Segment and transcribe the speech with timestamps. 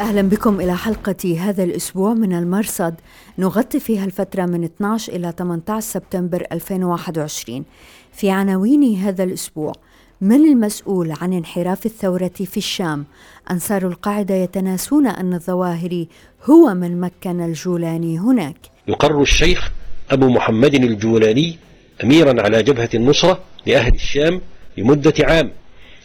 [0.00, 2.94] أهلا بكم إلى حلقة هذا الأسبوع من المرصد.
[3.38, 7.64] نغطي فيها الفترة من 12 إلى 18 سبتمبر 2021
[8.12, 9.72] في عناوين هذا الأسبوع
[10.20, 13.04] من المسؤول عن انحراف الثورة في الشام؟
[13.50, 16.08] أنصار القاعدة يتناسون أن الظواهري
[16.44, 18.56] هو من مكن الجولاني هناك.
[18.88, 19.70] يقر الشيخ
[20.10, 21.58] أبو محمد الجولاني
[22.04, 24.40] أميرا على جبهة النصرة لأهل الشام
[24.78, 25.50] لمدة عام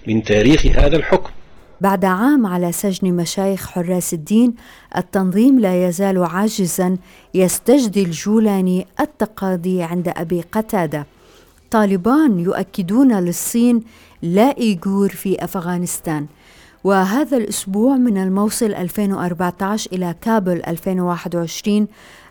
[0.07, 1.29] من تاريخ هذا الحكم.
[1.81, 4.53] بعد عام على سجن مشايخ حراس الدين
[4.97, 6.97] التنظيم لا يزال عاجزا
[7.33, 11.05] يستجدي الجولاني التقاضي عند أبي قتادة.
[11.71, 13.83] طالبان يؤكدون للصين
[14.21, 16.25] لا إيغور في أفغانستان.
[16.83, 21.87] وهذا الأسبوع من الموصل 2014 إلى كابل 2021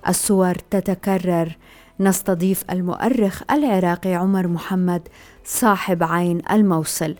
[0.09, 1.57] الصور تتكرر.
[2.01, 5.09] نستضيف المؤرخ العراقي عمر محمد
[5.45, 7.15] صاحب عين الموصل.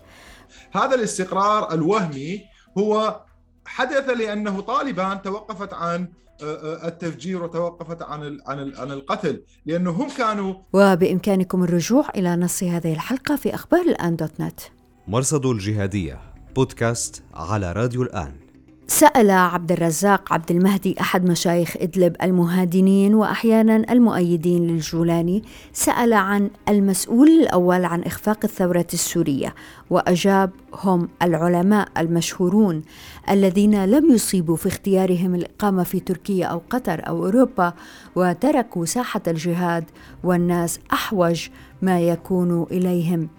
[0.71, 2.41] هذا الاستقرار الوهمي
[2.77, 3.21] هو
[3.65, 6.07] حدث لأنه طالبان توقفت عن
[6.43, 12.63] آه، آه، التفجير وتوقفت عن عن عن القتل لأنه هم كانوا وبإمكانكم الرجوع إلى نص
[12.63, 14.59] هذه الحلقة في أخبار الان دوت نت
[15.07, 16.19] مرصد الجهادية
[16.55, 18.40] بودكاست على راديو الان
[18.87, 27.27] سأل عبد الرزاق عبد المهدي أحد مشايخ إدلب المهادنين وأحيانا المؤيدين للجولاني سأل عن المسؤول
[27.27, 29.55] الأول عن إخفاق الثورة السورية
[29.89, 32.81] وأجاب هم العلماء المشهورون
[33.29, 37.73] الذين لم يصيبوا في اختيارهم الإقامة في تركيا أو قطر أو أوروبا
[38.15, 39.83] وتركوا ساحة الجهاد
[40.23, 41.49] والناس أحوج
[41.81, 43.29] ما يكون إليهم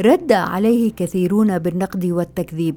[0.00, 2.76] رد عليه كثيرون بالنقد والتكذيب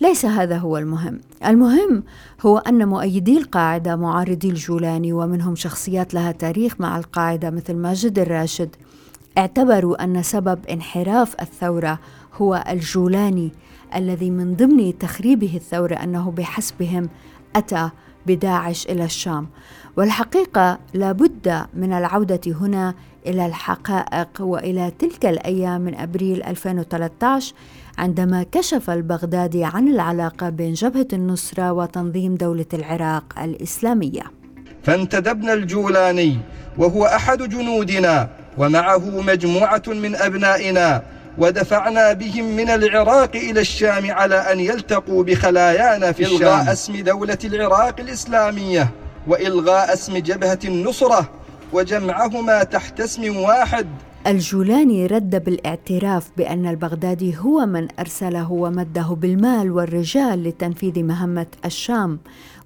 [0.00, 1.20] ليس هذا هو المهم.
[1.46, 2.02] المهم
[2.46, 8.76] هو أن مؤيدي القاعدة معارضي الجولاني ومنهم شخصيات لها تاريخ مع القاعدة مثل ماجد الراشد.
[9.38, 11.98] اعتبروا أن سبب انحراف الثورة
[12.34, 13.52] هو الجولاني
[13.94, 17.08] الذي من ضمن تخريبه الثورة أنه بحسبهم
[17.56, 17.90] أتى
[18.26, 19.48] بداعش إلى الشام.
[19.96, 22.94] والحقيقة لابد من العودة هنا
[23.26, 27.54] إلى الحقائق وإلى تلك الأيام من أبريل 2013
[27.98, 34.22] عندما كشف البغدادي عن العلاقة بين جبهة النصرة وتنظيم دولة العراق الإسلامية.
[34.82, 36.38] فانتدبنا الجولاني
[36.78, 38.28] وهو أحد جنودنا
[38.58, 41.02] ومعه مجموعة من أبنائنا
[41.38, 46.36] ودفعنا بهم من العراق إلى الشام على أن يلتقوا بخلايانا في الشام.
[46.36, 48.90] إلغاء اسم دولة العراق الإسلامية
[49.26, 51.30] وإلغاء اسم جبهة النصرة.
[51.72, 53.86] وجمعهما تحت اسم واحد.
[54.26, 62.18] الجولاني رد بالاعتراف بأن البغدادي هو من أرسله ومده بالمال والرجال لتنفيذ مهمة الشام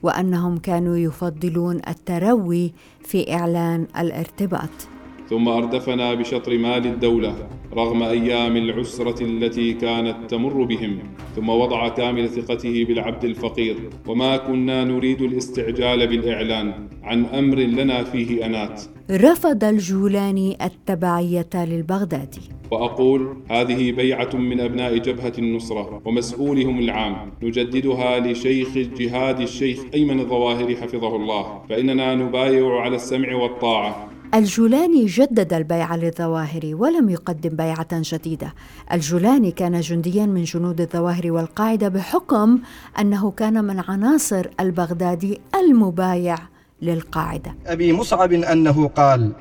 [0.02, 2.72] وأنهم كانوا يفضلون التروي
[3.04, 4.89] في إعلان الارتباط.
[5.30, 7.34] ثم أردفنا بشطر مال الدولة
[7.74, 10.98] رغم أيام العسرة التي كانت تمر بهم
[11.36, 13.76] ثم وضع كامل ثقته بالعبد الفقير.
[14.06, 18.82] وما كنا نريد الاستعجال بالإعلان عن أمر لنا فيه أنات.
[19.10, 22.40] رفض الجولاني التبعية للبغدادي
[22.70, 27.32] وأقول هذه بيعة من أبناء جبهة النصرة ومسؤولهم العام.
[27.42, 31.62] نجددها لشيخ الجهاد الشيخ أيمن الظواهر حفظه الله.
[31.68, 34.09] فإننا نبايع على السمع والطاعة.
[34.34, 38.54] الجولاني جدد البيعة للظواهر ولم يقدم بيعة جديدة.
[38.92, 42.58] الجولاني كان جنديا من جنود الظواهر والقاعدة بحكم
[43.00, 46.38] أنه كان من عناصر البغدادي المبايع
[46.82, 47.54] للقاعدة.
[47.66, 49.32] أبي مصعب أنه قال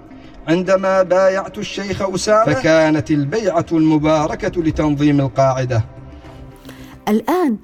[0.48, 5.86] عندما بايعت الشيخ أسامة فكانت البيعة المباركة لتنظيم القاعدة.
[7.08, 7.58] الآن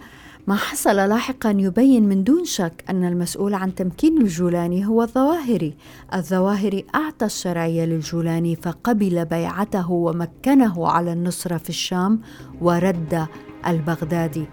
[0.48, 5.74] ما حصل لاحقا يبين من دون شك أن المسؤول عن تمكين الجولاني هو الظواهري.
[6.14, 12.22] الظواهري أعطى الشرعية للجولاني فقبل بيعته ومكنه على النصرة في الشام
[12.62, 13.28] ورد
[13.68, 14.46] البغدادي.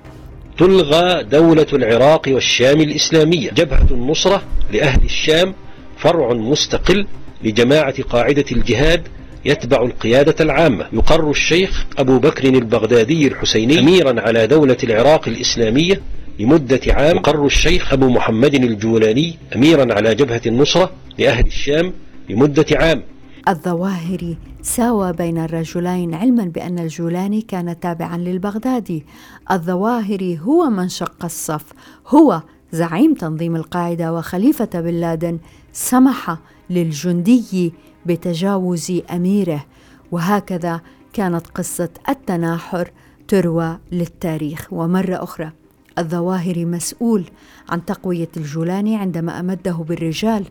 [0.59, 3.50] تلغى دولة العراق والشام الإسلامية.
[3.50, 4.43] جبهة النصرة
[4.73, 5.55] لأهل الشام
[5.97, 7.06] فرع مستقل
[7.45, 9.09] لجماعة قاعدة الجهاد
[9.44, 10.87] يتبع القيادة العامة.
[10.93, 16.00] يقر الشيخ أبو بكر البغدادي الحسيني أميرا على دولة العراق الإسلامية
[16.39, 17.17] لمدة عام.
[17.17, 21.93] يقر الشيخ أبو محمد الجولاني أميرا على جبهة النصرة لأهل الشام
[22.31, 23.03] لمدة عام.
[23.49, 29.05] الظواهري ساوى بين الرجلين علما بأن الجولاني كان تابعا للبغدادي.
[29.50, 31.65] الظواهري هو من شق الصف.
[32.09, 32.43] هو
[32.73, 35.38] زعيم تنظيم القاعدة وخليفة بن لادن
[35.73, 36.37] سمح
[36.71, 37.73] للجندي
[38.06, 39.64] بتجاوز أميره.
[40.12, 40.81] وهكذا
[41.12, 42.90] كانت قصة التناحر
[43.28, 44.69] تروى للتاريخ.
[44.70, 45.52] ومرة أخرى
[45.99, 47.25] الظواهري مسؤول
[47.69, 50.44] عن تقوية الجولاني عندما أمده بالرجال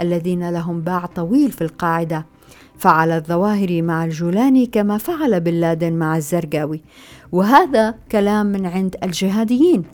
[0.00, 2.26] الذين لهم باع طويل في القاعدة.
[2.78, 6.80] فعل الظواهري مع الجولاني كما فعل بن لادن مع الزرقاوي.
[7.32, 9.84] وهذا كلام من عند الجهاديين.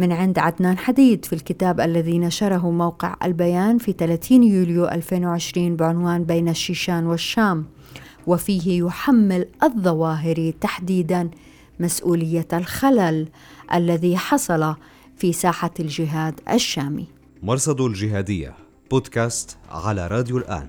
[0.00, 6.24] من عند عدنان حديد في الكتاب الذي نشره موقع البيان في 30 يوليو 2020 بعنوان
[6.24, 7.66] بين الشيشان والشام
[8.26, 11.30] وفيه يحمل الظواهري تحديدا
[11.80, 13.28] مسؤولية الخلل
[13.74, 14.74] الذي حصل
[15.16, 17.06] في ساحة الجهاد الشامي.
[17.42, 18.54] مرصد الجهادية
[18.90, 20.66] بودكاست على راديو الآن.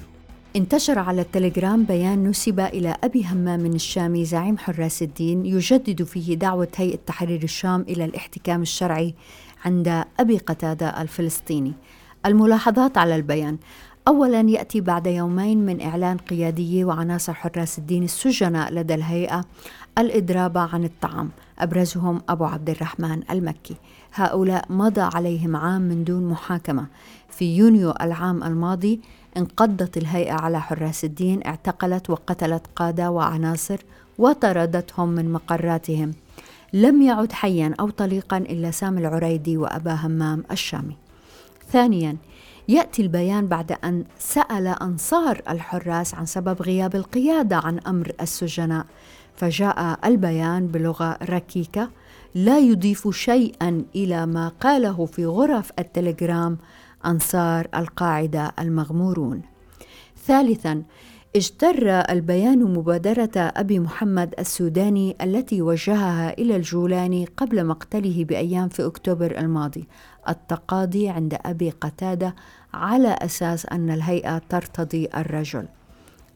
[0.56, 6.68] انتشر على التليجرام بيان نسب إلى أبي همام الشامي زعيم حراس الدين يجدد فيه دعوة
[6.76, 9.16] هيئة تحرير الشام إلى الاحتكام الشرعي
[9.66, 11.74] عند أبي قتادة الفلسطيني.
[12.26, 13.58] الملاحظات على البيان.
[14.08, 19.46] أولا يأتي بعد يومين من إعلان قياديي وعناصر حراس الدين السجناء لدى الهيئة
[19.98, 21.30] الإضراب عن الطعام.
[21.60, 23.76] أبرزهم أبو عبد الرحمن المكي.
[24.14, 26.86] هؤلاء مضى عليهم عام من دون محاكمة.
[27.30, 29.00] في يونيو العام الماضي
[29.38, 33.80] انقضت الهيئة على حراس الدين اعتقلت وقتلت قادة وعناصر
[34.18, 36.12] وطردتهم من مقراتهم.
[36.74, 40.96] لم يعد حيا أو طليقا إلا سامي العريدي وأبا همام الشامي.
[41.72, 42.18] ثانيا
[42.68, 48.86] يأتي البيان بعد أن سأل أنصار الحراس عن سبب غياب القيادة عن أمر السجناء.
[49.36, 51.90] فجاء البيان بلغة ركيكة
[52.36, 56.58] لا يضيف شيئا إلى ما قاله في غرف التليجرام
[57.06, 59.42] أنصار القاعدة المغمورون.
[60.26, 60.84] ثالثا
[61.36, 69.38] اجتر البيان مبادرة أبي محمد السوداني التي وجهها إلى الجولاني قبل مقتله بأيام في أكتوبر
[69.38, 69.88] الماضي.
[70.30, 72.36] التقاضي عند أبي قتادة
[72.74, 75.66] على أساس أن الهيئة ترتضي الرجل.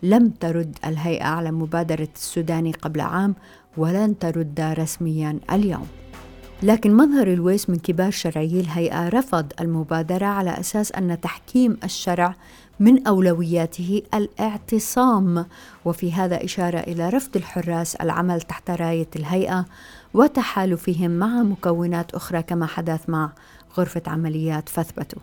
[0.04, 3.36] لم ترد الهيئة على مبادرة السوداني قبل عام
[3.78, 5.88] ولن ترد رسميا اليوم.
[6.64, 12.36] لكن مظهر الويس من كبار شرعيي الهيئة رفض المبادرة على أساس أن تحكيم الشرع
[12.80, 15.46] من أولوياته الاعتصام.
[15.86, 19.66] وفي هذا إشارة إلى رفض الحراس العمل تحت راية الهيئة
[20.14, 23.32] وتحالفهم مع مكونات أخرى كما حدث مع
[23.78, 25.22] غرفة عمليات فثبتوا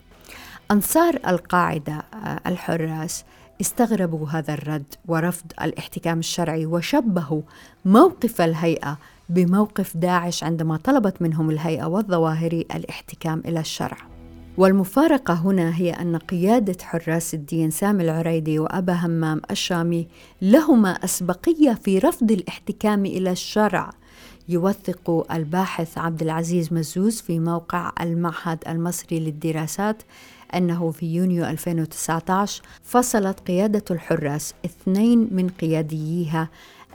[0.71, 3.23] أنصار القاعدة آه، الحراس
[3.61, 7.41] استغربوا هذا الرد ورفض الاحتكام الشرعي وشبهوا
[7.85, 8.97] موقف الهيئة
[9.29, 13.97] بموقف داعش عندما طلبت منهم الهيئة والظواهري الاحتكام إلى الشرع.
[14.57, 20.07] والمفارقة هنا هي أن قيادة حراس الدين سامي العريدي وأبا همام الشامي
[20.41, 23.89] لهما أسبقية في رفض الاحتكام إلى الشرع.
[24.49, 30.03] يوثق الباحث عبد العزيز مزوز في موقع المعهد المصري للدراسات
[30.55, 36.49] أنه في يونيو 2019 فصلت قيادة الحراس اثنين من قيادييها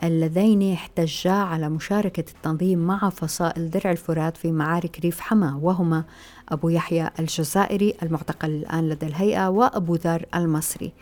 [0.05, 6.05] اللذين احتجا على مشاركة التنظيم مع فصائل درع الفرات في معارك ريف حما وهما
[6.49, 10.93] أبو يحيى الجزائري المعتقل الآن لدى الهيئة وأبو ذر المصري.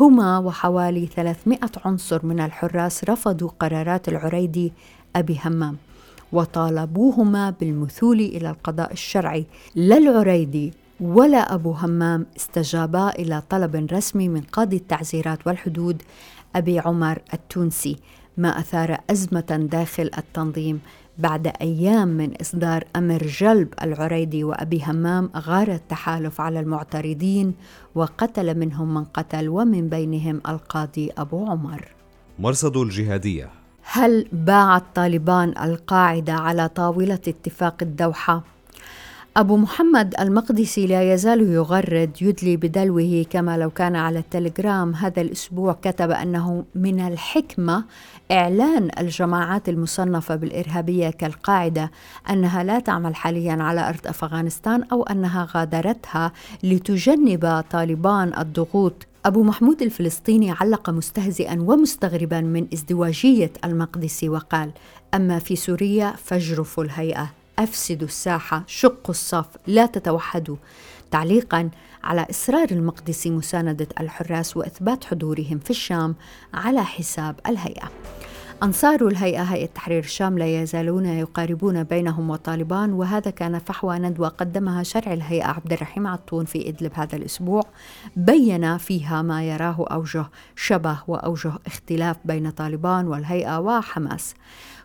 [0.00, 4.72] هما وحوالي 300 عنصر من الحراس رفضوا قرارات العريدي
[5.16, 5.76] أبي همام.
[6.32, 9.46] وطالبوهما بالمثول إلى القضاء الشرعي.
[9.74, 16.02] لا العريدي ولا أبو همام استجابا إلى طلب رسمي من قاضي التعزيرات والحدود
[16.56, 17.96] أبي عمر التونسي
[18.36, 20.80] ما أثار أزمة داخل التنظيم
[21.18, 27.54] بعد أيام من إصدار أمر جلب العريدي وأبي همام غار التحالف على المعترضين
[27.94, 31.88] وقتل منهم من قتل ومن بينهم القاضي أبو عمر.
[32.38, 33.61] مرصد الجهادية.
[33.84, 38.42] هل باعت طالبان القاعدة على طاولة اتفاق الدوحة؟
[39.36, 45.72] أبو محمد المقدسي لا يزال يغرد يدلي بدلوه كما لو كان على التليجرام هذا الأسبوع
[45.82, 47.84] كتب أنه من الحكمة
[48.32, 51.90] إعلان الجماعات المصنفة بالإرهابية كالقاعدة
[52.30, 59.82] أنها لا تعمل حاليا على أرض أفغانستان أو أنها غادرتها لتجنب طالبان الضغوط أبو محمود
[59.82, 64.70] الفلسطيني علق مستهزئا ومستغربا من ازدواجية المقدسي وقال:
[65.14, 70.56] أما في سوريا فاجرفوا الهيئة أفسدوا الساحة شقوا الصف لا تتوحدوا
[71.10, 71.70] تعليقا
[72.04, 76.14] على إصرار المقدسي مساندة الحراس وإثبات حضورهم في الشام
[76.54, 77.90] على حساب الهيئة.
[78.62, 84.82] أنصار الهيئة هيئة تحرير الشام لا يزالون يقاربون بينهم وطالبان وهذا كان فحوى ندوة قدمها
[84.82, 87.62] شرع الهيئة عبد الرحيم عطون في إدلب هذا الأسبوع.
[88.16, 90.26] بين فيها ما يراه أوجه
[90.56, 94.34] شبه وأوجه اختلاف بين طالبان والهيئة وحماس.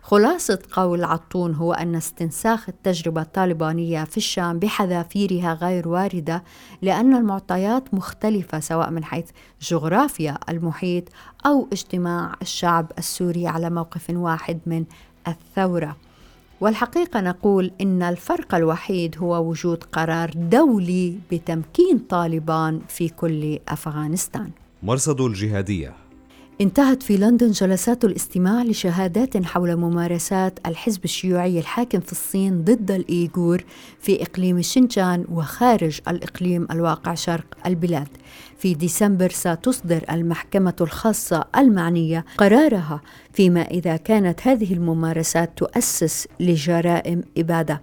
[0.08, 6.44] خلاصة قول عطون هو أن استنساخ التجربة الطالبانية في الشام بحذافيرها غير واردة
[6.82, 9.30] لأن المعطيات مختلفة سواء من حيث
[9.62, 11.04] جغرافيا المحيط
[11.46, 14.84] أو اجتماع الشعب السوري على موقف واحد من
[15.28, 15.96] الثورة.
[16.60, 24.50] والحقيقة نقول إن الفرق الوحيد هو وجود قرار دولي بتمكين طالبان في كل أفغانستان.
[24.82, 26.07] مرصد الجهادية
[26.60, 33.64] انتهت في لندن جلسات الاستماع لشهادات حول ممارسات الحزب الشيوعي الحاكم في الصين ضد الإيغور
[34.00, 38.08] في إقليم الشنجان وخارج الإقليم الواقع شرق البلاد.
[38.58, 43.00] في ديسمبر ستصدر المحكمة الخاصة المعنية قرارها
[43.32, 47.82] فيما إذا كانت هذه الممارسات تؤسس لجرائم إبادة.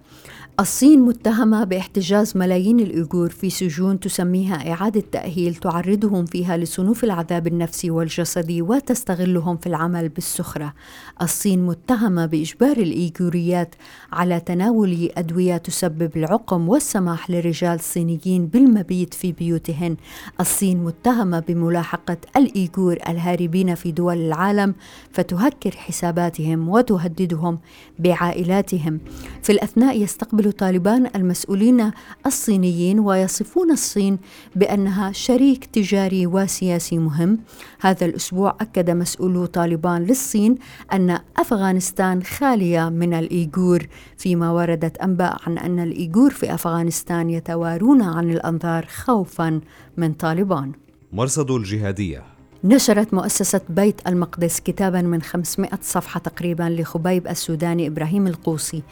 [0.60, 7.90] الصين متهمة باحتجاز ملايين الأيغور في سجون تسميها إعادة تأهيل تعرضهم فيها لصنوف العذاب النفسي
[7.90, 10.74] والجسدي وتستغلهم في العمل بالسخرة.
[11.22, 13.74] الصين متهمة بإجبار الإيغوريات
[14.12, 19.96] على تناول أدوية تسبب العقم والسماح لرجال صينيين بالمبيت في بيوتهن.
[20.40, 24.74] الصين متهمة بملاحقة الإيغور الهاربين في دول العالم
[25.12, 27.58] فتهكر حساباتهم وتهددهم
[27.98, 29.00] بعائلاتهم.
[29.42, 31.90] في الأثناء يستقبل يحاول طالبان المسؤولين
[32.26, 34.18] الصينيين ويصفون الصين
[34.56, 37.38] بأنها شريك تجاري وسياسي مهم.
[37.80, 40.58] هذا الأسبوع أكد مسؤولو طالبان للصين
[40.92, 43.86] أن أفغانستان خالية من الإيغور
[44.16, 49.60] فيما وردت أنباء عن أن الإيغور في أفغانستان يتوارون عن الأنظار خوفا
[49.96, 50.72] من طالبان.
[51.12, 52.35] مرصد الجهادية.
[52.68, 58.82] نشرت مؤسسة بيت المقدس كتابا من 500 صفحة تقريبا لخبيب السوداني إبراهيم القوصي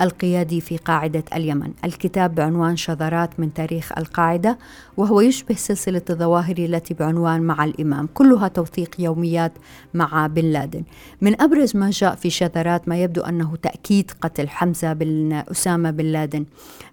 [0.00, 1.72] القيادي في قاعدة اليمن.
[1.84, 4.58] الكتاب بعنوان شذرات من تاريخ القاعدة
[4.96, 9.52] وهو يشبه سلسلة الظواهر التي بعنوان مع الإمام كلها توثيق يوميات
[9.94, 10.84] مع بن لادن.
[11.20, 16.04] من أبرز ما جاء في شذرات ما يبدو أنه تأكيد قتل حمزة بن أسامة بن
[16.04, 16.44] لادن.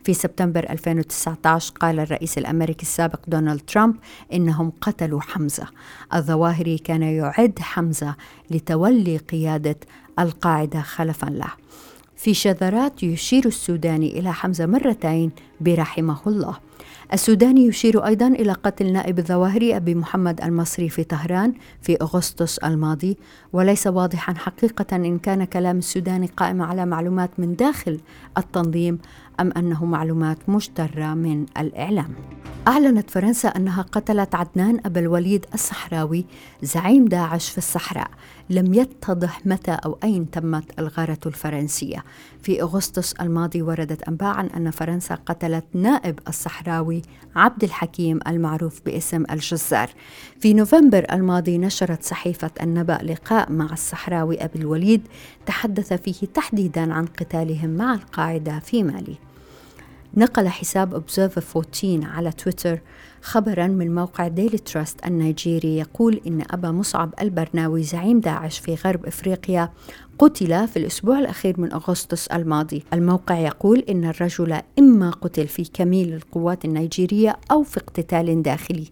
[0.03, 3.95] في سبتمبر 2019 قال الرئيس الأمريكي السابق دونالد ترامب
[4.33, 5.67] إنهم قتلوا حمزة.
[6.31, 8.15] الظواهري كان يعد حمزة
[8.51, 9.75] لتولي قيادة
[10.19, 11.51] القاعدة خلفا له.
[12.15, 16.57] في شذرات يشير السوداني إلى حمزة مرتين برحمه الله.
[17.13, 23.17] السوداني يشير أيضا إلى قتل نائب الظواهري أبي محمد المصري في طهران في أغسطس الماضي.
[23.53, 27.99] وليس واضحا حقيقة إن كان كلام السوداني قائم على معلومات من داخل
[28.37, 28.99] التنظيم
[29.41, 32.13] أم أنه معلومات مشترة من الإعلام؟
[32.67, 36.25] أعلنت فرنسا أنها قتلت عدنان أبا الوليد الصحراوي
[36.61, 38.07] زعيم داعش في الصحراء.
[38.49, 42.03] لم يتضح متى أو أين تمت الغارة الفرنسية.
[42.41, 47.01] في أغسطس الماضي وردت أنباء عن أن فرنسا قتلت نائب الصحراوي
[47.35, 49.89] عبد الحكيم المعروف باسم الجزار
[50.39, 55.07] في نوفمبر الماضي نشرت صحيفة النبأ لقاء مع الصحراوي أبي الوليد
[55.45, 59.30] تحدث فيه تحديدا عن قتالهم مع القاعدة في مالي.
[60.17, 62.79] نقل حساب Observer 14 على تويتر
[63.21, 69.05] خبرا من موقع ديلي تراست النيجيري يقول إن أبا مصعب البرناوي زعيم داعش في غرب
[69.05, 69.69] إفريقيا
[70.19, 72.83] قتل في الأسبوع الأخير من أغسطس الماضي.
[72.93, 78.87] الموقع يقول إن الرجل إما قتل في كميل القوات النيجيرية أو في اقتتال داخلي.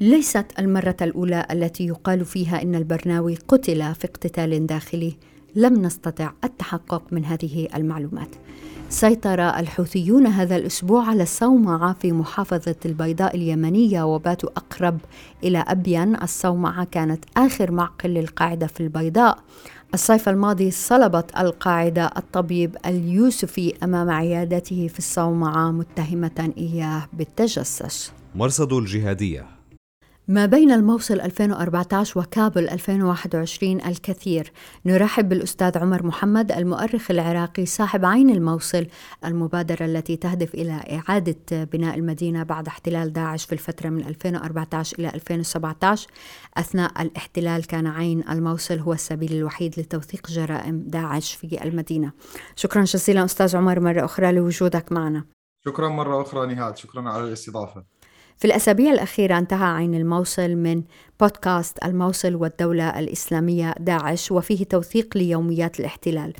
[0.00, 5.16] ليست المرة الأولى التي يقال فيها إن البرناوي قتل في اقتتال داخلي.
[5.56, 8.28] لم نستطع التحقق من هذه المعلومات.
[8.88, 14.98] سيطر الحوثيون هذا الأسبوع على الصومعة في محافظة البيضاء اليمنية وباتوا أقرب
[15.44, 19.38] إلى أبين الصومعة كانت آخر معقل للقاعدة في البيضاء.
[19.94, 28.12] الصيف الماضي صلبت القاعدة الطبيب اليوسفي أمام عيادته في الصومعة متهمة إياه بالتجسس.
[28.34, 29.53] مرصد الجهادية.
[30.28, 34.52] ما بين الموصل 2014 وكابل 2021 الكثير.
[34.86, 38.86] نرحب بالأستاذ عمر محمد المؤرخ العراقي صاحب عين الموصل
[39.24, 45.08] المبادرة التي تهدف إلى إعادة بناء المدينة بعد احتلال داعش في الفترة من 2014 إلى
[45.08, 46.08] 2017
[46.56, 52.12] أثناء الاحتلال كان عين الموصل هو السبيل الوحيد لتوثيق جرائم داعش في المدينة.
[52.56, 55.24] شكرا جزيلا أستاذ عمر مرة أخرى لوجودك معنا.
[55.64, 57.84] شكرا مرة أخرى نهاد شكرا على الاستضافة.
[58.38, 60.82] في الأسابيع الأخيرة انتهى عين الموصل من
[61.20, 66.32] بودكاست الموصل والدولة الإسلامية داعش وفيه توثيق ليوميات الاحتلال.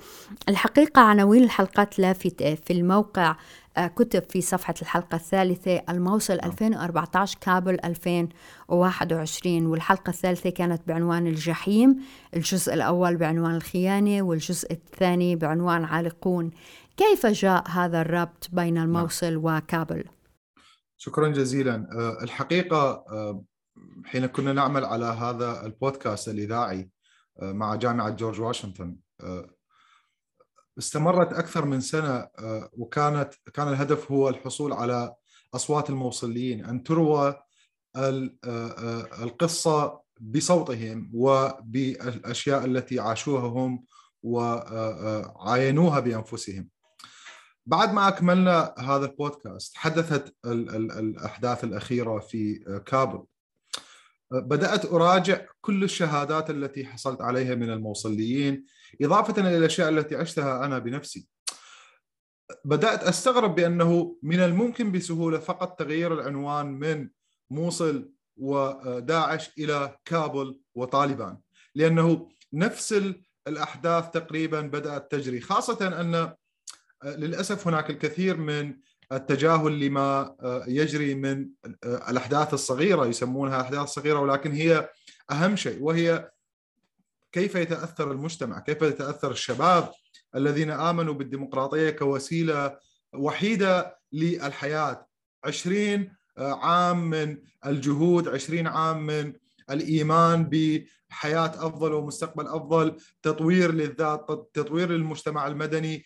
[0.48, 3.36] الحقيقة عناوين الحلقات لافتة في الموقع
[3.76, 11.96] آه، كتب في صفحة الحلقة الثالثة الموصل 2014 كابل 2021 والحلقة الثالثة كانت بعنوان الجحيم
[12.36, 16.50] الجزء الأول بعنوان الخيانة والجزء الثاني بعنوان عالقون.
[16.96, 20.04] كيف جاء هذا الربط بين الموصل وكابل؟
[20.96, 23.44] شكرا جزيلا آه، الحقيقة آه،
[24.04, 26.90] حين كنا نعمل على هذا البودكاست الإذاعي
[27.42, 28.96] آه، مع جامعة جورج واشنطن
[30.78, 32.28] استمرت أكثر من سنة
[32.72, 35.14] وكانت كان الهدف هو الحصول على
[35.54, 37.34] أصوات الموصليين أن تروى
[39.22, 43.84] القصة بصوتهم وبالأشياء التي عاشوها هم
[44.22, 46.68] وعاينوها بأنفسهم.
[47.66, 53.24] بعد ما أكملنا هذا البودكاست حدثت الأحداث الأخيرة في كابل.
[54.30, 58.66] بدأت أراجع كل الشهادات التي حصلت عليها من الموصليين
[59.02, 61.28] إضافة إلى الأشياء التي عشتها أنا بنفسي.
[62.64, 67.08] بدأت أستغرب بأنه من الممكن بسهولة فقط تغيير العنوان من
[67.50, 71.38] موصل وداعش إلى كابل وطالبان
[71.74, 73.02] لأنه نفس
[73.48, 76.34] الأحداث تقريبا بدأت تجري خاصة أن
[77.04, 78.74] للأسف هناك الكثير من
[79.12, 80.36] التجاهل لما
[80.68, 81.48] يجري من
[81.84, 84.90] الأحداث الصغيرة يسمونها أحداث صغيرة ولكن هي
[85.30, 86.30] أهم شيء وهي
[87.32, 89.90] كيف يتأثر المجتمع، كيف يتأثر الشباب
[90.34, 92.78] الذين آمنوا بالديمقراطية كوسيلة
[93.14, 95.06] وحيدة للحياة.
[95.44, 99.32] 20 عام من الجهود 20 عام من
[99.70, 106.04] الإيمان بحياة أفضل ومستقبل أفضل تطوير للذات تطوير للمجتمع المدني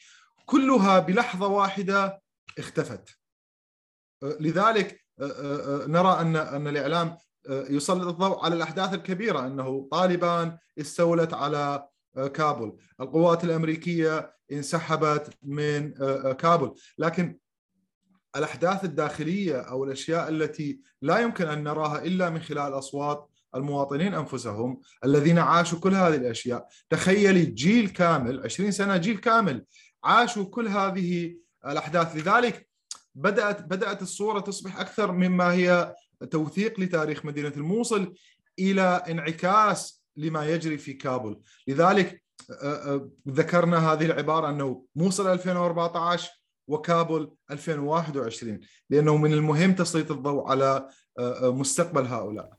[0.49, 2.23] كلها بلحظة واحدة
[2.59, 3.19] اختفت.
[4.23, 5.05] لذلك
[5.89, 7.17] نرى أن أن الإعلام
[7.49, 11.89] يسلط الضوء على الأحداث الكبيرة أنه طالبان استولت على
[12.35, 12.79] كابول.
[13.01, 15.93] القوات الأمريكية انسحبت من
[16.33, 16.75] كابول.
[16.99, 17.39] لكن
[18.37, 24.81] الأحداث الداخلية أو الأشياء التي لا يمكن أن نراها إلا من خلال أصوات المواطنين أنفسهم
[25.05, 29.65] الذين عاشوا كل هذه الأشياء، تخيلي جيل كامل 20 سنة جيل كامل
[30.05, 31.37] عاشوا كل هذه
[31.67, 32.69] الأحداث، لذلك
[33.15, 35.95] بدات بدأت الصورة تصبح أكثر مما هي
[36.31, 38.15] توثيق لتاريخ مدينة الموصل
[38.59, 42.23] إلى انعكاس لما يجري في كابول، لذلك
[43.29, 46.31] ذكرنا هذه العبارة أنه موصل 2014
[46.69, 50.89] وكابول 2021 لأنه من المهم تسليط الضوء على
[51.43, 52.59] مستقبل هؤلاء.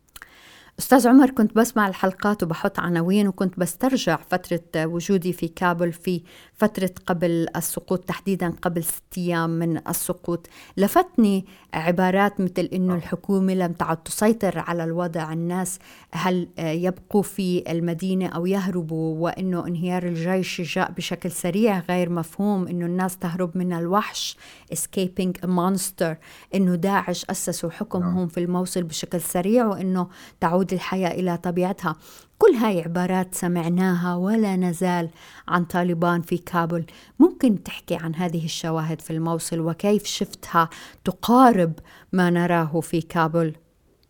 [0.79, 6.23] أستاذ عمر كنت بسمع الحلقات وبحط عناوين وكنت بسترجع فترة وجودي في كابل في
[6.59, 13.71] فترة قبل السقوط تحديدا قبل ست أيام من السقوط لفتني عبارات مثل أنه الحكومة لم
[13.71, 15.79] تعد تسيطر على الوضع الناس
[16.11, 22.85] هل يبقوا في المدينة أو يهربوا وأنه انهيار الجيش جاء بشكل سريع غير مفهوم أنه
[22.85, 24.37] الناس تهرب من الوحش
[24.73, 26.15] escaping a monster
[26.55, 30.07] أنه داعش أسسوا حكمهم في الموصل بشكل سريع وأنه
[30.39, 31.95] تعود الحياة إلى طبيعتها.
[32.39, 35.09] كل هاي عبارات سمعناها ولا نزال
[35.47, 36.85] عن طالبان في كابل.
[37.19, 40.69] ممكن تحكي عن هذه الشواهد في الموصل وكيف شفتها
[41.05, 41.73] تقارب
[42.13, 43.55] ما نراه في كابل؟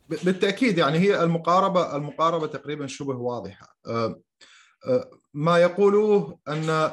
[0.10, 3.78] بالتأكيد يعني هي المقاربة المقاربة تقريبا شبه واضحة.
[5.34, 6.92] ما يقولوه أن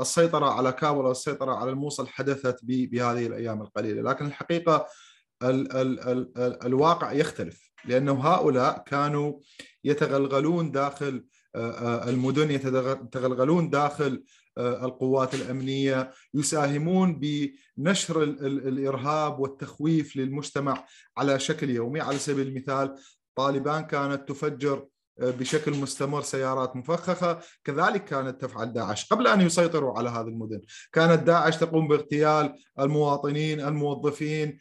[0.00, 4.02] السيطرة على كابل والسيطره على الموصل حدثت بهذه الأيام القليلة.
[4.02, 4.86] لكن الحقيقة
[5.42, 7.67] ال ال ال الواقع يختلف.
[7.88, 9.40] لأنه هؤلاء كانوا
[9.84, 11.24] يتغلغلون داخل
[12.08, 14.24] المدن يتغلغلون داخل
[14.58, 20.84] القوات الأمنية يساهمون بنشر الإرهاب والتخويف للمجتمع
[21.16, 22.00] على شكل يومي.
[22.00, 22.94] على سبيل المثال
[23.34, 24.86] طالبان كانت تفجر
[25.18, 27.40] بشكل مستمر سيارات مفخخة.
[27.64, 29.06] كذلك كانت تفعل داعش.
[29.06, 30.60] قبل أن يسيطروا على هذه المدن
[30.92, 34.60] كانت داعش تقوم باغتيال المواطنين الموظفين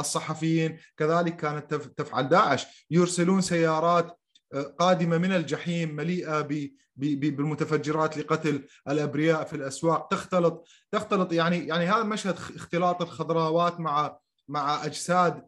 [0.00, 0.78] الصحفيين.
[0.96, 2.86] كذلك كانت تفعل داعش.
[2.90, 4.18] يرسلون سيارات
[4.78, 6.48] قادمة من الجحيم مليئة
[6.96, 10.08] بالمتفجرات لقتل الأبرياء في الأسواق.
[10.08, 14.18] تختلط تختلط يعني يعني هذا مشهد اختلاط الخضروات مع
[14.48, 15.42] مع أجساد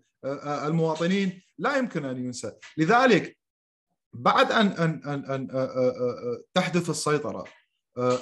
[0.44, 2.52] المواطنين لا يمكن أن ينسى.
[2.78, 3.35] لذلك
[4.18, 5.68] بعد ان ان ان, أن
[6.54, 7.44] تحدث السيطرة.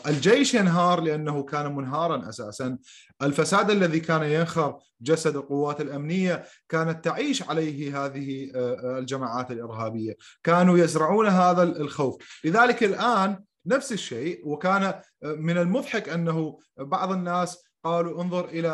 [0.07, 2.79] الجيش ينهار لأنه كان منهارا أساسا.
[3.23, 8.51] الفساد الذي كان ينخر جسد القوات الأمنية كانت تعيش عليه هذه
[8.99, 10.17] الجماعات الإرهابية.
[10.45, 12.41] كانوا يزرعون هذا الخوف.
[12.45, 18.69] لذلك الآن نفس الشيء وكان من المضحك أنه بعض الناس قالوا انظر إلى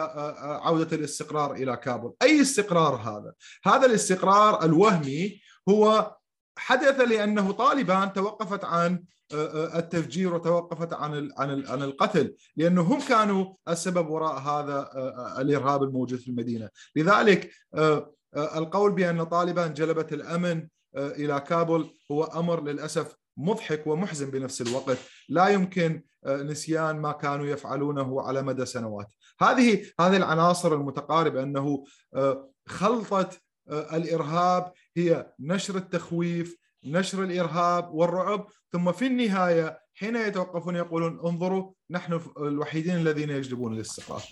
[0.63, 2.15] عودة الاستقرار إلى كابول.
[2.23, 3.33] أي استقرار هذا؟
[3.65, 6.17] هذا الاستقرار الوهمي هو
[6.61, 9.05] حدث لأنه طالبان توقفت عن
[9.75, 14.91] التفجير وتوقفت عن عن عن القتل لأنه هم كانوا السبب وراء هذا
[15.39, 17.51] الإرهاب الموجود في المدينة، لذلك
[18.37, 25.49] القول بأن طالبان جلبت الأمن إلى كابول هو أمر للأسف مضحك ومحزن بنفس الوقت، لا
[25.49, 29.13] يمكن نسيان ما كانوا يفعلونه على مدى سنوات.
[29.41, 31.85] هذه هذه العناصر المتقاربه أنه
[32.69, 41.73] خلطت الإرهاب هي نشر التخويف نشر الإرهاب والرعب ثم في النهاية حين يتوقفون يقولون انظروا
[41.91, 44.23] نحن الوحيدين الذين يجلبون الاستقرار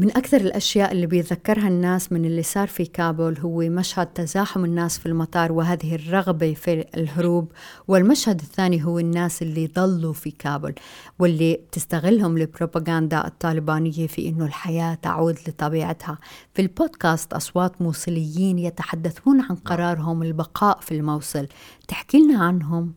[0.00, 4.98] من أكثر الأشياء اللي بيتذكرها الناس من اللي صار في كابول هو مشهد تزاحم الناس
[4.98, 7.52] في المطار وهذه الرغبة في الهروب.
[7.88, 10.74] والمشهد الثاني هو الناس اللي ضلوا في كابول
[11.18, 16.18] واللي تستغلهم البروباغندا الطالبانية في أنه الحياة تعود لطبيعتها.
[16.54, 21.46] في البودكاست أصوات موصليين يتحدثون عن قرارهم البقاء في الموصل.
[21.88, 22.94] تحكي لنا عنهم.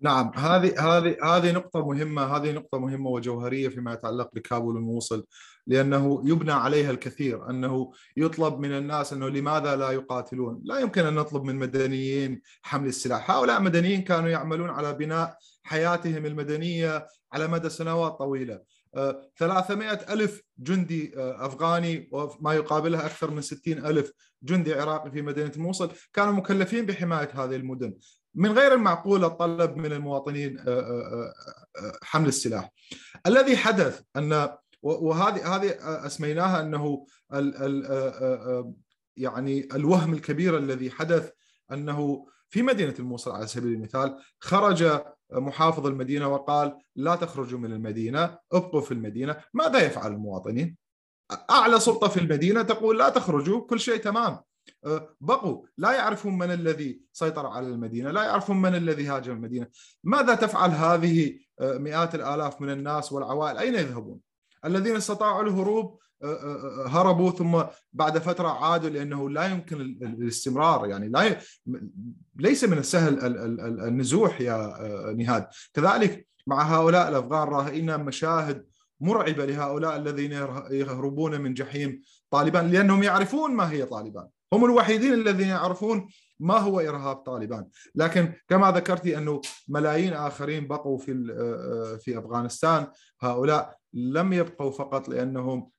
[0.00, 5.24] نعم هذه هذه هذه نقطة مهمة هذه نقطة مهمة وجوهرية فيما يتعلق بكابول والموصل
[5.66, 11.14] لأنه يبنى عليها الكثير أنه يطلب من الناس أنه لماذا لا يقاتلون؟ لا يمكن أن
[11.14, 13.30] نطلب من مدنيين حمل السلاح.
[13.30, 18.60] هؤلاء مدنيين كانوا يعملون على بناء حياتهم المدنية على مدى سنوات طويلة.
[19.38, 25.22] 300 آه، ألف جندي آه، أفغاني وما يقابلها أكثر من 60 ألف جندي عراقي في
[25.22, 27.94] مدينة الموصل كانوا مكلفين بحماية هذه المدن.
[28.34, 31.32] من غير المعقول الطلب من المواطنين آه،
[32.02, 32.70] حمل السلاح.
[33.26, 34.48] الذي حدث أن
[34.84, 35.74] وهذه هذه
[36.06, 38.74] أسميناها أنه ال ال
[39.16, 41.30] يعني الوهم الكبير الذي حدث
[41.72, 45.00] أنه في مدينة الموصل على سبيل المثال خرج
[45.32, 49.36] محافظ المدينة وقال لا تخرجوا من المدينة ابقوا في المدينة.
[49.54, 50.76] ماذا يفعل المواطنين؟
[51.50, 54.40] أعلى سلطة في المدينة تقول لا تخرجوا كل شيء تمام.
[55.20, 55.66] بقوا.
[55.78, 59.66] لا يعرفون من الذي سيطر على المدينة، لا يعرفون من الذي هاجم المدينة،
[60.04, 64.20] ماذا تفعل هذه مئات الآلاف من الناس والعوائل؟ أين يذهبون؟
[64.64, 70.86] الذين استطاعوا الهروب آه، آه، آه، هربوا ثم بعد فترة عادوا لأنه لا يمكن الاستمرار.
[70.86, 71.36] يعني لا ي...
[72.36, 73.18] ليس من السهل
[73.80, 75.46] النزوح يا نهاد.
[75.74, 78.66] كذلك مع هؤلاء الأفغان راينا مشاهد
[79.00, 80.32] مرعبة لهؤلاء الذين
[80.70, 82.00] يهربون من جحيم
[82.30, 84.28] طالبان لأنهم يعرفون ما هي طالبان.
[84.52, 86.08] هم الوحيدين الذين يعرفون
[86.40, 87.66] ما هو إرهاب طالبان.
[87.94, 91.12] لكن كما ذكرتي أنه ملايين آخرين بقوا في
[92.00, 92.86] في أفغانستان.
[93.20, 95.70] هؤلاء لم يبقوا فقط لأنهم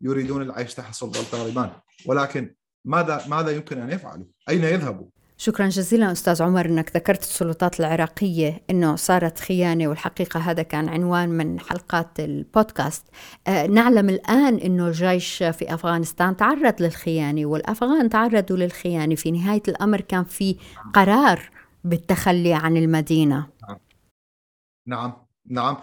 [0.00, 1.70] يريدون العيش تحت سلطة طالبان
[2.06, 5.06] ولكن ماذا ماذا يمكن أن يفعلوا؟ أين يذهبوا؟
[5.38, 11.28] شكرا جزيلا أستاذ عمر إنك ذكرت السلطات العراقية إنه صارت خيانة والحقيقة هذا كان عنوان
[11.28, 13.06] من حلقات البودكاست.
[13.46, 19.14] آه نعلم الآن إنه الجيش في أفغانستان تعرض للخيانة والأفغان تعرضوا للخيانة.
[19.14, 20.56] في نهاية الأمر كان في
[20.94, 21.50] قرار
[21.84, 23.46] بالتخلي عن المدينة.
[24.86, 25.12] نعم.
[25.46, 25.76] نعم.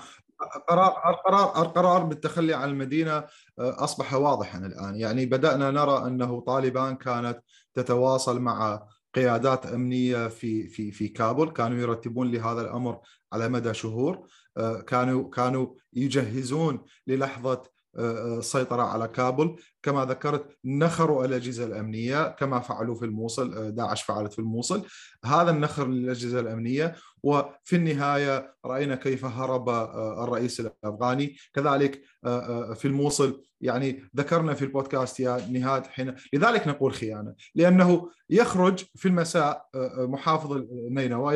[0.70, 3.28] قرار القرار القرار بالتخلي عن المدينة آه،
[3.60, 4.96] أصبح واضحا الآن.
[4.96, 7.40] يعني بدأنا نرى أنه طالبان كانت
[7.74, 13.00] تتواصل مع قيادات أمنية في في في كابول كانوا يرتبون لهذا الأمر
[13.34, 14.28] على مدى شهور.
[14.58, 17.64] آه، كانوا كانوا يجهزون للحظة
[17.98, 24.34] السيطرة على كابل كما ذكرت نخروا الأجهزة الأمنية كما فعلوا في الموصل آه، داعش فعلت
[24.34, 24.86] في الموصل.
[25.26, 31.36] هذا النخر للأجهزة الأمنية وفي النهاية رأينا كيف هرب آه، الرئيس الأفغاني.
[31.54, 38.10] كذلك آه، في الموصل يعني ذكرنا في البودكاست يا نهاد حين لذلك نقول خيانة لأنه
[38.30, 41.36] يخرج في المساء محافظ النينوى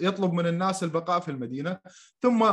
[0.00, 1.78] يطلب من الناس البقاء في المدينة
[2.22, 2.52] ثم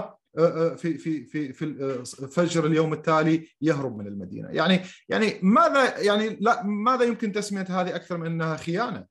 [0.75, 4.49] في في في في فجر اليوم التالي يهرب من المدينة.
[4.49, 9.06] يعني يعني ماذا يعني لا ماذا يمكن تسمية هذه أكثر من أنها خيانة؟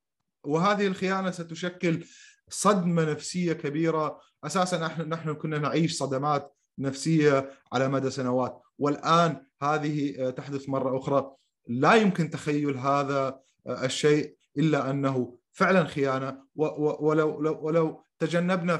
[0.45, 2.05] وهذه الخيانة ستشكل
[2.49, 4.21] صدمة نفسية كبيرة.
[4.45, 8.63] أساسا نحن نحن كنا نعيش صدمات نفسية على مدى سنوات.
[8.79, 11.35] والآن هذه تحدث مرة أخرى.
[11.67, 16.45] لا يمكن تخيل هذا الشيء إلا أنه فعلا خيانة.
[16.57, 18.77] ولو ولو تجنبنا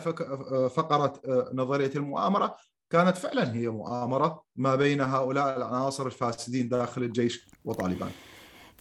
[0.69, 2.57] فقرة آه، نظرية المؤامرة
[2.95, 8.11] كانت فعلا هي مؤامرة ما بين هؤلاء العناصر الفاسدين داخل الجيش وطالبان.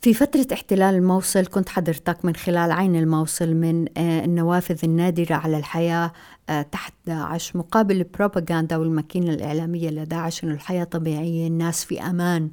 [0.01, 5.57] في فترة احتلال الموصل كنت حضرتك من خلال عين الموصل من آه، النوافذ النادرة على
[5.57, 6.11] الحياة
[6.49, 12.51] آه، تحت داعش مقابل البروباغندا والماكينة الإعلامية لداعش أنه الحياة طبيعية الناس في أمان.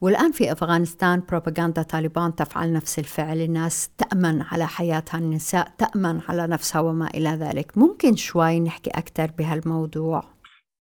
[0.00, 6.46] والآن في أفغانستان بروباغندا طالبان تفعل نفس الفعل الناس تأمن على حياتها النساء تأمن على
[6.46, 7.78] نفسها وما إلى ذلك.
[7.78, 10.39] ممكن شوي نحكي أكثر بهالموضوع؟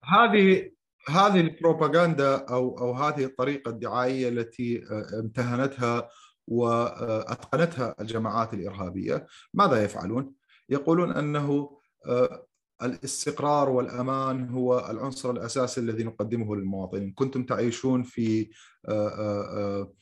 [0.07, 0.71] هذه
[1.09, 6.09] هذه البروباغندا أو أو هذه الطريقة الدعائية التي آه، امتهنتها
[6.47, 9.27] وأتقنتها الجماعات الإرهابية.
[9.55, 10.33] ماذا يفعلون؟
[10.69, 11.71] يقولون أنه
[12.07, 12.47] آه،
[12.83, 18.51] الاستقرار والأمان هو العنصر الاساسي الذي نقدمه للمواطنين، كنتم تعيشون في
[18.89, 19.93] آه،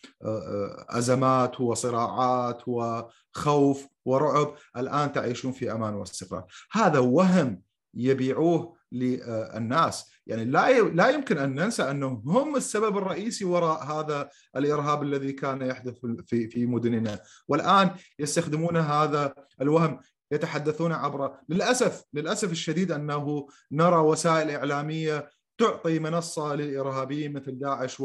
[0.90, 7.62] أزمات وصراعات وخوف ورعب، الآن تعيشون في أمان واستقرار، هذا وهم
[7.96, 10.10] يبيعوه للناس.
[10.26, 15.62] يعني لا لا يمكن أن ننسى أنهم هم السبب الرئيسي وراء هذا الإرهاب الذي كان
[15.62, 15.94] يحدث
[16.26, 17.18] في في مدننا.
[17.48, 20.00] والآن يستخدمون هذا الوهم
[20.32, 25.28] يتحدثون عبر للأسف للأسف الشديد أنه نرى وسائل إعلامية
[25.58, 28.00] تعطي منصة للإرهابيين مثل داعش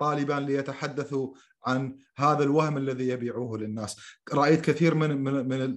[0.00, 1.34] وطالبان ليتحدثوا
[1.66, 3.96] عن هذا الوهم الذي يبيعوه للناس.
[4.34, 5.76] رأيت كثير من من من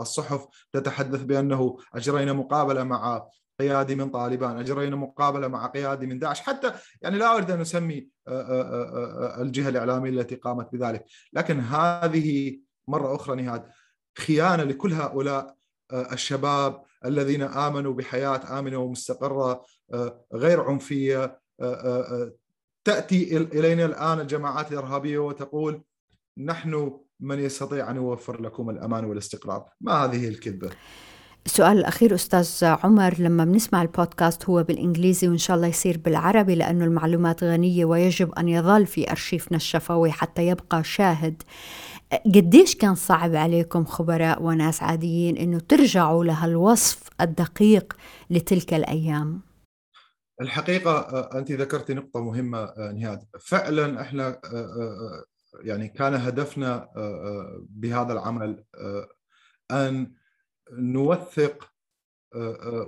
[0.00, 3.28] الصحف تتحدث بأنه أجرينا مقابلة مع
[3.60, 6.40] قيادي من طالبان أجرينا مقابلة مع قيادي من داعش.
[6.40, 8.08] حتى يعني لا أريد أن أسمي
[9.40, 11.04] الجهة الإعلامية التي قامت بذلك.
[11.32, 13.64] لكن هذه مرة أخرى نهاد
[14.18, 15.54] خيانة لكل هؤلاء
[15.92, 19.64] الشباب الذين آمنوا بحياة آمنة ومستقرة
[20.34, 21.40] غير عنفية
[22.84, 25.82] تأتي إلينا الآن الجماعات الإرهابية وتقول
[26.38, 30.70] نحن من يستطيع أن يوفر لكم الأمان والاستقرار، ما هذه الكذبة؟
[31.46, 36.84] السؤال الأخير أستاذ عمر لما بنسمع البودكاست هو بالإنجليزي وإن شاء الله يصير بالعربي لأنه
[36.84, 41.42] المعلومات غنية ويجب أن يظل في أرشيفنا الشفوي حتى يبقى شاهد
[42.34, 47.96] قديش كان صعب عليكم خبراء وناس عاديين أنه ترجعوا لهالوصف الدقيق
[48.30, 49.40] لتلك الأيام؟
[50.40, 51.00] الحقيقة
[51.38, 54.40] أنت ذكرتي نقطة مهمة نهاد فعلا إحنا
[55.60, 56.88] يعني كان هدفنا
[57.60, 58.64] بهذا العمل
[59.70, 60.12] أن
[60.72, 61.70] نوثق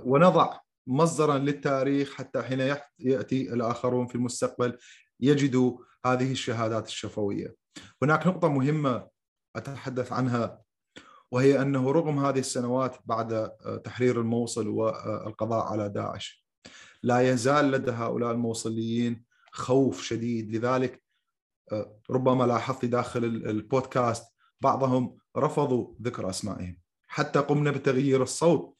[0.03, 4.77] ونضع مصدرا للتاريخ حتى حين يأتي الآخرون في المستقبل
[5.19, 7.55] يجدوا هذه الشهادات الشفوية.
[8.03, 9.07] هناك نقطة مهمة
[9.55, 10.61] أتحدث عنها
[11.31, 13.49] وهي أنه رغم هذه السنوات بعد
[13.83, 16.42] تحرير الموصل والقضاء على داعش
[17.03, 20.55] لا يزال لدى هؤلاء الموصليين خوف شديد.
[20.55, 21.03] لذلك
[22.09, 24.23] ربما لاحظت داخل البودكاست
[24.61, 26.79] بعضهم رفضوا ذكر أسمائهم.
[27.07, 28.77] حتى قمنا بتغيير الصوت.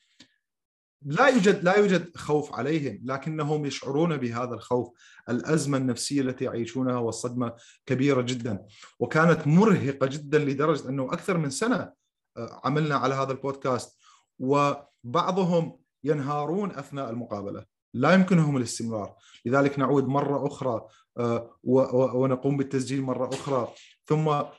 [1.06, 4.90] لا يوجد لا يوجد خوف عليهم لكنهم يشعرون بهذا الخوف
[5.30, 7.54] الأزمة النفسية التي يعيشونها والصدمة
[7.86, 8.66] كبيرة جدا.
[9.00, 11.94] وكانت مرهقة جدا لدرجة أنه أكثر من سنة
[12.38, 13.98] آه، عملنا على هذا البودكاست.
[14.40, 17.73] وبعضهم ينهارون أثناء المقابلة.
[17.94, 19.16] لا يمكنهم الاستمرار.
[19.46, 20.82] لذلك نعود مرة أخرى
[21.18, 23.74] آه، ونقوم بالتسجيل مرة أخرى.
[24.06, 24.50] ثم آه،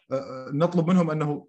[0.53, 1.47] نطلب منهم أنه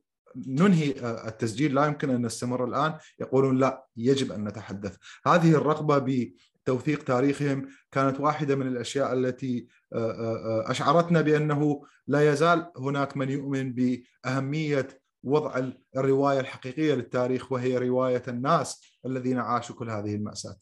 [0.47, 1.75] ننهي آه، التسجيل.
[1.75, 2.97] لا يمكن أن نستمر الآن.
[3.19, 4.97] يقولون لا يجب أن نتحدث.
[5.27, 12.71] هذه الرغبة بتوثيق تاريخهم كانت واحدة من الأشياء التي آه، آه، أشعرتنا بأنه لا يزال
[12.77, 14.87] هناك من يؤمن بأهمية
[15.23, 20.57] وضع الرواية الحقيقية للتاريخ وهي رواية الناس الذين عاشوا كل هذه المأساة.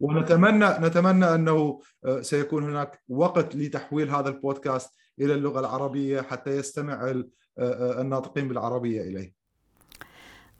[0.00, 1.80] ونتمنى نتمنى أنه
[2.20, 4.90] سيكون هناك وقت لتحويل هذا البودكاست
[5.20, 7.24] إلى اللغة العربية حتى يستمع
[8.00, 9.34] الناطقين بالعربية إليه.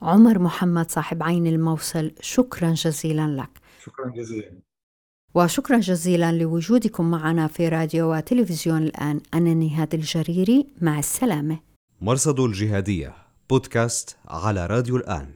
[0.01, 3.49] عمر محمد صاحب عين الموصل شكرا جزيلا لك.
[3.83, 4.59] شكرا جزيلا.
[5.35, 11.59] وشكرا جزيلا لوجودكم معنا في راديو وتلفزيون الآن أنا نهاد الجريري مع السلامة
[12.01, 13.13] مرصد الجهادية
[13.49, 15.33] بودكاست على راديو الآن